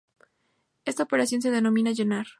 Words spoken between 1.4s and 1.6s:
se